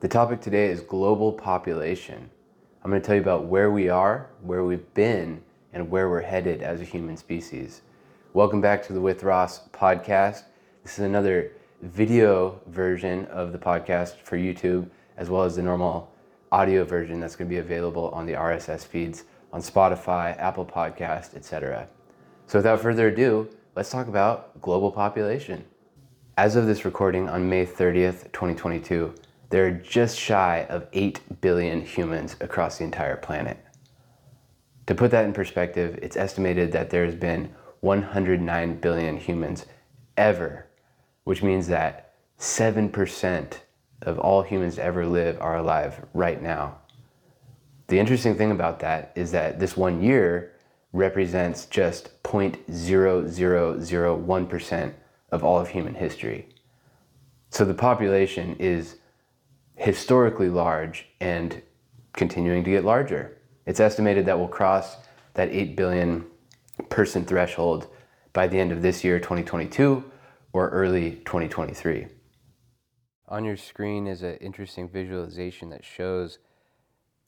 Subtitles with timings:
[0.00, 2.30] The topic today is global population.
[2.82, 5.42] I'm going to tell you about where we are, where we've been,
[5.74, 7.82] and where we're headed as a human species.
[8.32, 10.44] Welcome back to the With Ross podcast.
[10.84, 11.52] This is another
[11.82, 16.10] video version of the podcast for YouTube, as well as the normal
[16.50, 21.34] audio version that's going to be available on the RSS feeds on Spotify, Apple Podcast,
[21.34, 21.86] etc.
[22.46, 25.62] So without further ado, let's talk about global population.
[26.38, 29.12] As of this recording on May 30th, 2022,
[29.50, 33.58] there are just shy of 8 billion humans across the entire planet.
[34.86, 39.66] To put that in perspective, it's estimated that there's been 109 billion humans
[40.16, 40.66] ever,
[41.24, 43.52] which means that 7%
[44.02, 46.78] of all humans to ever live are alive right now.
[47.88, 50.52] The interesting thing about that is that this one year
[50.92, 54.92] represents just 0.0001%
[55.32, 56.48] of all of human history.
[57.50, 58.96] So the population is
[59.80, 61.62] historically large and
[62.12, 63.38] continuing to get larger.
[63.64, 64.96] It's estimated that we'll cross
[65.34, 66.26] that 8 billion
[66.90, 67.88] person threshold
[68.34, 70.04] by the end of this year, 2022,
[70.52, 72.08] or early 2023.
[73.28, 76.38] On your screen is an interesting visualization that shows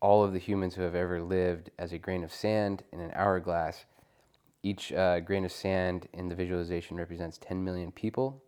[0.00, 3.10] all of the humans who have ever lived as a grain of sand in an
[3.14, 3.84] hourglass.
[4.62, 8.42] Each uh, grain of sand in the visualization represents 10 million people.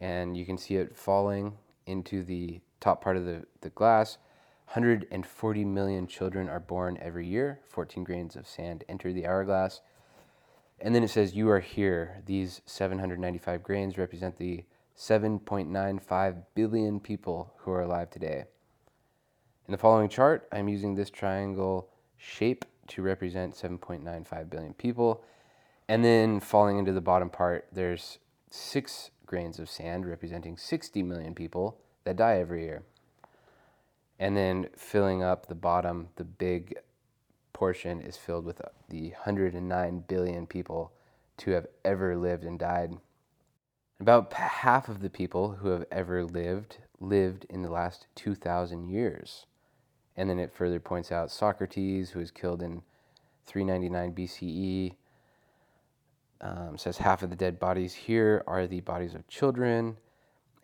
[0.00, 4.18] And you can see it falling into the top part of the, the glass.
[4.72, 7.60] 140 million children are born every year.
[7.68, 9.80] 14 grains of sand enter the hourglass.
[10.80, 12.22] And then it says, You are here.
[12.26, 14.64] These 795 grains represent the
[14.96, 18.44] 7.95 billion people who are alive today.
[19.66, 25.24] In the following chart, I'm using this triangle shape to represent 7.95 billion people.
[25.88, 28.18] And then falling into the bottom part, there's
[28.50, 31.78] six grains of sand representing 60 million people
[32.08, 32.82] that die every year.
[34.18, 36.74] And then filling up the bottom, the big
[37.52, 40.92] portion is filled with the 109 billion people
[41.36, 42.96] to have ever lived and died.
[44.00, 49.44] About half of the people who have ever lived lived in the last 2,000 years.
[50.16, 52.82] And then it further points out Socrates, who was killed in
[53.44, 54.94] 399 BCE,
[56.40, 59.98] um, says half of the dead bodies here are the bodies of children,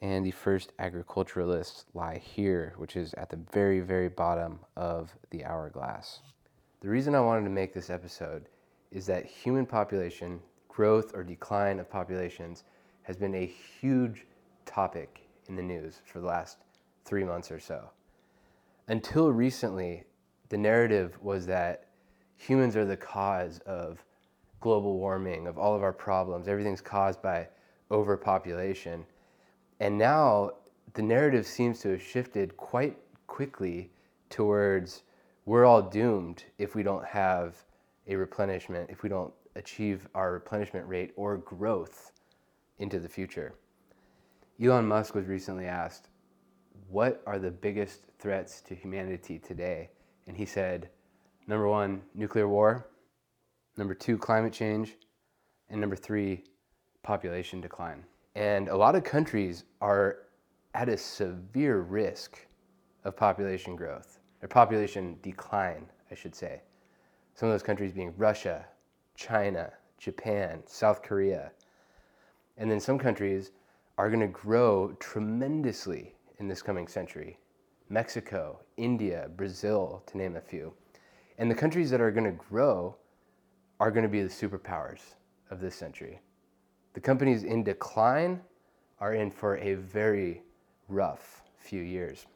[0.04, 5.44] and the first agriculturalists lie here, which is at the very, very bottom of the
[5.44, 6.20] hourglass.
[6.80, 8.48] The reason I wanted to make this episode
[8.90, 12.64] is that human population growth or decline of populations
[13.02, 14.26] has been a huge
[14.66, 16.58] topic in the news for the last
[17.04, 17.88] three months or so
[18.88, 20.04] until recently,
[20.50, 21.86] the narrative was that
[22.36, 24.04] humans are the cause of
[24.60, 26.48] global warming, of all of our problems.
[26.48, 27.48] Everything's caused by
[27.90, 29.04] overpopulation.
[29.80, 30.52] And now
[30.94, 32.96] the narrative seems to have shifted quite
[33.26, 33.90] quickly
[34.30, 35.02] towards
[35.46, 37.56] we're all doomed if we don't have
[38.06, 42.12] a replenishment, if we don't achieve our replenishment rate or growth
[42.78, 43.54] into the future.
[44.62, 46.08] Elon Musk was recently asked,
[46.88, 49.90] what are the biggest threats to humanity today?
[50.26, 50.88] And he said,
[51.46, 52.88] number one, nuclear war,
[53.76, 54.96] number two, climate change,
[55.68, 56.44] and number three,
[57.02, 58.04] population decline.
[58.34, 60.18] And a lot of countries are
[60.74, 62.46] at a severe risk
[63.04, 66.62] of population growth, or population decline, I should say.
[67.34, 68.66] Some of those countries being Russia,
[69.14, 71.52] China, Japan, South Korea.
[72.56, 73.52] And then some countries
[73.98, 77.38] are going to grow tremendously in this coming century
[77.90, 80.72] Mexico, India, Brazil, to name a few.
[81.38, 82.96] And the countries that are going to grow
[83.78, 85.00] are going to be the superpowers
[85.50, 86.20] of this century.
[86.94, 88.40] The companies in decline
[89.00, 90.42] are in for a very
[90.88, 92.26] rough few years.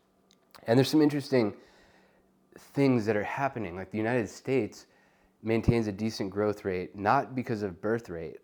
[0.66, 1.54] And there's some interesting
[2.74, 3.76] things that are happening.
[3.76, 4.86] Like the United States
[5.42, 8.38] maintains a decent growth rate, not because of birth rate,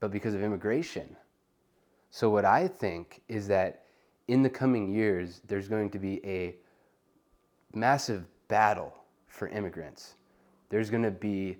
[0.00, 1.16] but because of immigration.
[2.10, 3.84] So, what I think is that
[4.28, 6.56] in the coming years, there's going to be a
[7.74, 8.94] massive battle
[9.26, 10.14] for immigrants.
[10.70, 11.58] There's going to be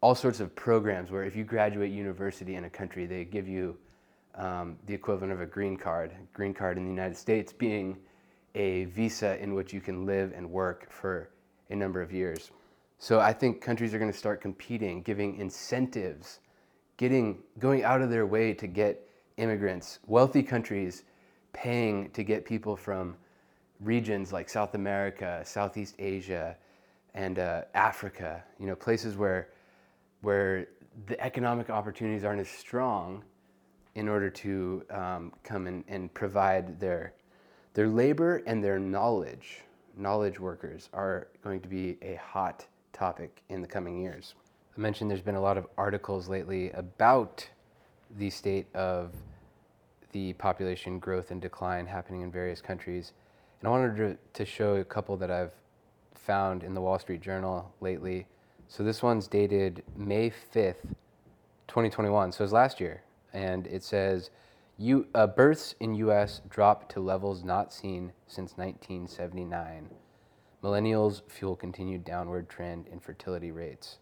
[0.00, 3.76] all sorts of programs where if you graduate university in a country, they give you
[4.34, 6.12] um, the equivalent of a green card.
[6.32, 7.96] Green card in the United States being
[8.54, 11.30] a visa in which you can live and work for
[11.70, 12.50] a number of years.
[12.98, 16.40] So I think countries are going to start competing, giving incentives,
[16.96, 19.98] getting going out of their way to get immigrants.
[20.06, 21.04] Wealthy countries
[21.52, 23.16] paying to get people from
[23.80, 26.56] regions like South America, Southeast Asia,
[27.14, 29.48] and uh, Africa, you know, places where,
[30.22, 30.66] where
[31.06, 33.22] the economic opportunities aren't as strong
[33.94, 37.12] in order to um, come and, and provide their,
[37.74, 39.60] Their labor and their knowledge,
[39.98, 44.34] knowledge workers, are going to be a hot topic in the coming years.
[44.74, 47.46] I mentioned there's been a lot of articles lately about
[48.16, 49.12] the state of
[50.12, 53.12] the population growth and decline happening in various countries.
[53.60, 55.52] And I wanted to, to show a couple that I've
[56.14, 58.26] found in the Wall Street Journal lately.
[58.68, 60.94] So this one's dated May 5th,
[61.68, 62.32] 2021.
[62.32, 63.02] So it's last year.
[63.32, 64.30] And it says,
[64.78, 66.42] U, uh, births in U.S.
[66.48, 69.90] drop to levels not seen since 1979.
[70.62, 73.98] Millennials fuel continued downward trend in fertility rates.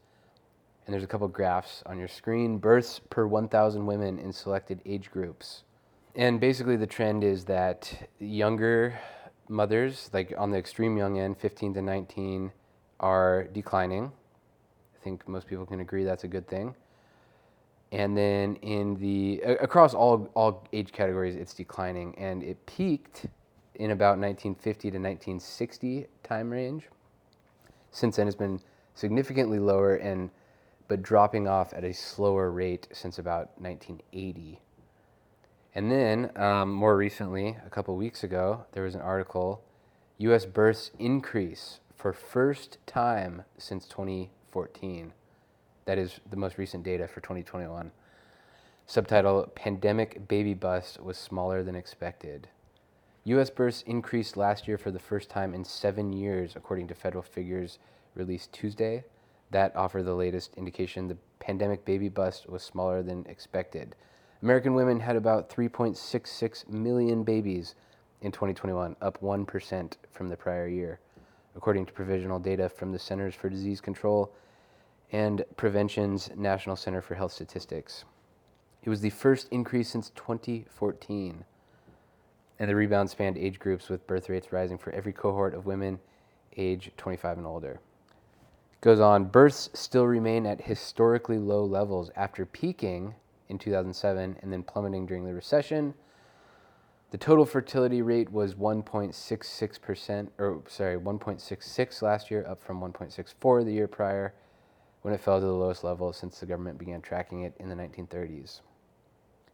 [0.87, 2.59] And there's a couple graphs on your screen.
[2.59, 5.65] Births per 1,000 women in selected age groups.
[6.15, 8.99] And basically, the trend is that younger
[9.49, 12.53] mothers, like on the extreme young end, 15 to 19,
[13.01, 14.13] are declining.
[15.05, 16.75] I think most people can agree that's a good thing.
[17.93, 23.27] And then in the across all all age categories, it's declining, and it peaked
[23.75, 26.89] in about 1950 to 1960 time range.
[27.91, 28.61] Since then, it's been
[28.95, 30.31] significantly lower and
[30.89, 34.59] but dropping off at a slower rate since about 1980.
[35.75, 39.63] And then, um, more recently, a couple weeks ago, there was an article
[40.17, 40.47] U.S.
[40.47, 43.87] births increase for first time since
[44.55, 45.13] 2014.
[45.85, 47.91] That is the most recent data for 2021.
[48.87, 52.47] Subtitle Pandemic Baby Bust was smaller than expected.
[53.25, 53.51] U.S.
[53.51, 57.81] births increased last year for the first time in seven years, according to federal figures
[58.15, 59.03] released Tuesday.
[59.51, 63.97] That offer the latest indication the pandemic baby bust was smaller than expected.
[64.41, 67.75] American women had about 3.66 million babies
[68.21, 71.01] in 2021, up 1% from the prior year,
[71.57, 74.33] according to provisional data from the Centers for Disease Control
[75.15, 78.05] and Prevention's National Center for Health Statistics.
[78.83, 81.45] It was the first increase since 2014,
[82.59, 86.01] and the rebound spanned age groups with birth rates rising for every cohort of women
[86.57, 87.79] age 25 and older.
[88.81, 93.15] Goes on, births still remain at historically low levels after peaking
[93.49, 95.95] in 2007 and then plummeting during the recession.
[97.13, 103.73] The total fertility rate was 1.66%, or sorry, 1.66 last year, up from 1.64 the
[103.73, 104.35] year prior,
[105.05, 107.75] when it fell to the lowest level since the government began tracking it in the
[107.75, 108.63] 1930s.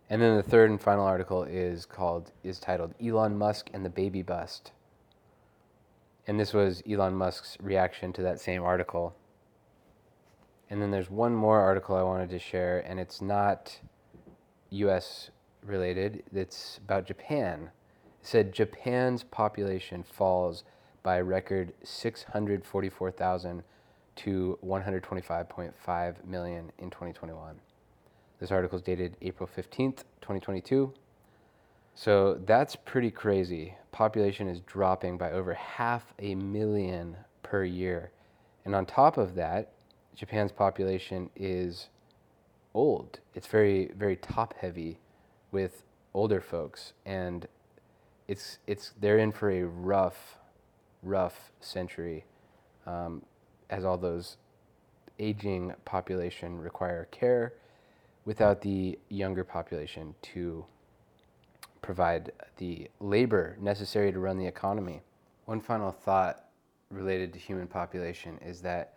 [0.09, 3.91] And then the third and final article is called is titled Elon Musk and the
[3.91, 4.71] Baby Bust.
[6.29, 9.17] And this was Elon Musk's reaction to that same article.
[10.71, 13.81] And then there's one more article I wanted to share, and it's not
[14.71, 15.31] US
[15.67, 17.71] related, it's about Japan.
[18.21, 20.63] It said Japan's population falls
[21.03, 23.65] by a record 644,000
[24.17, 27.57] to 125.5 million in 2021.
[28.39, 30.93] This article is dated April 15th, 2022.
[31.95, 33.75] So that's pretty crazy.
[33.93, 38.11] Population is dropping by over half a million per year.
[38.65, 39.73] And on top of that,
[40.15, 41.89] Japan's population is
[42.75, 43.21] old.
[43.35, 44.99] It's very very top heavy
[45.51, 45.83] with
[46.15, 47.47] older folks and
[48.29, 50.39] it's it's they're in for a rough
[51.03, 52.25] rough century
[52.87, 53.23] um,
[53.71, 54.37] as all those
[55.19, 57.55] aging population require care
[58.25, 60.65] without the younger population to
[61.83, 65.01] provide the labor necessary to run the economy.
[65.47, 66.45] One final thought
[66.91, 68.95] related to human population is that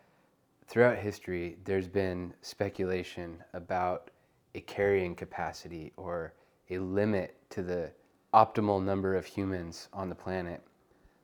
[0.68, 4.12] throughout history, there's been speculation about
[4.56, 6.34] a carrying capacity or
[6.70, 7.92] a limit to the
[8.34, 10.62] optimal number of humans on the planet.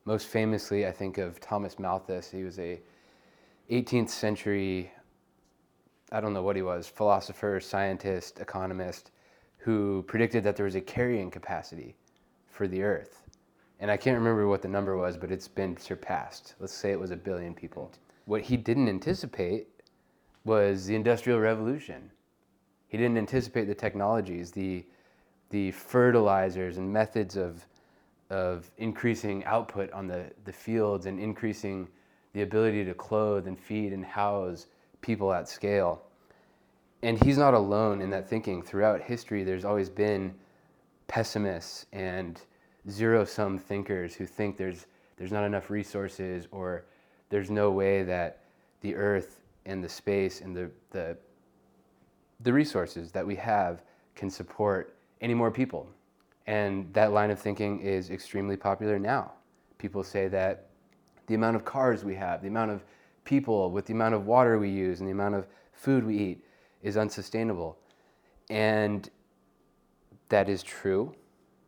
[0.05, 2.31] Most famously, I think of Thomas Malthus.
[2.31, 2.81] He was a
[3.69, 4.91] 18th century,
[6.11, 9.11] I don't know what he was, philosopher, scientist, economist,
[9.57, 11.95] who predicted that there was a carrying capacity
[12.47, 13.21] for the Earth.
[13.79, 16.55] And I can't remember what the number was, but it's been surpassed.
[16.59, 17.91] Let's say it was a billion people.
[18.25, 19.67] What he didn't anticipate
[20.45, 22.09] was the Industrial Revolution.
[22.88, 24.83] He didn't anticipate the technologies, the,
[25.51, 27.65] the fertilizers and methods of,
[28.31, 31.88] of increasing output on the, the fields and increasing
[32.33, 34.67] the ability to clothe and feed and house
[35.01, 36.01] people at scale.
[37.01, 38.62] And he's not alone in that thinking.
[38.62, 40.33] Throughout history, there's always been
[41.07, 42.41] pessimists and
[42.89, 44.86] zero sum thinkers who think there's,
[45.17, 46.86] there's not enough resources or
[47.29, 48.43] there's no way that
[48.81, 51.17] the earth and the space and the, the,
[52.41, 53.81] the resources that we have
[54.15, 55.88] can support any more people.
[56.48, 59.33] And that line of thinking is extremely popular now.
[59.77, 60.68] People say that
[61.29, 62.83] the amount of cars we have, the amount of
[63.24, 66.43] people, with the amount of water we use, and the amount of food we eat
[66.81, 67.77] is unsustainable.
[68.50, 69.07] And
[70.29, 71.13] that is true.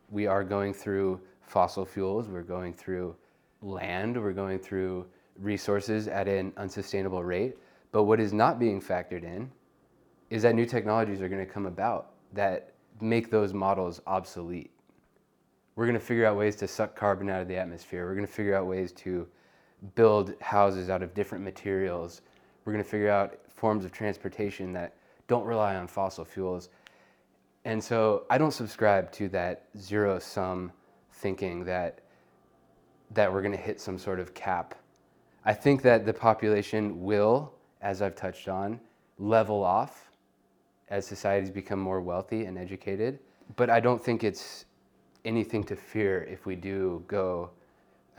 [0.09, 3.15] We are going through fossil fuels, we're going through
[3.61, 5.05] land, we're going through
[5.39, 7.55] resources at an unsustainable rate.
[7.91, 9.51] But what is not being factored in
[10.31, 14.71] is that new technologies are going to come about that make those models obsolete.
[15.75, 18.07] We're going to figure out ways to suck carbon out of the atmosphere.
[18.07, 19.27] We're going to figure out ways to
[19.95, 22.21] build houses out of different materials.
[22.65, 24.95] We're going to figure out forms of transportation that
[25.27, 26.69] don't rely on fossil fuels.
[27.65, 30.71] And so I don't subscribe to that zero sum
[31.11, 31.99] thinking that
[33.13, 34.73] that we're going to hit some sort of cap.
[35.43, 38.79] I think that the population will, as I've touched on,
[39.17, 40.11] level off
[40.89, 43.19] as societies become more wealthy and educated.
[43.57, 44.65] But I don't think it's
[45.25, 47.49] anything to fear if we do go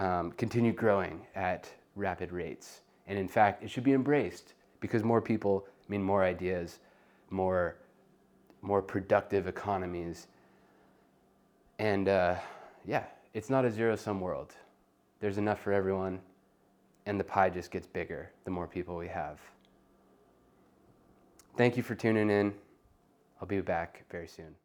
[0.03, 2.81] um, continue growing at rapid rates.
[3.07, 6.81] And in fact, it should be embraced because more people mean more ideas,
[7.31, 7.77] more,
[8.63, 10.27] more productive economies.
[11.79, 12.35] And uh,
[12.85, 14.55] yeah, it's not a zero sum world.
[15.21, 16.19] There's enough for everyone,
[17.07, 19.39] and the pie just gets bigger the more people we have.
[21.57, 22.53] Thank you for tuning in.
[23.41, 24.62] I'll be back very soon.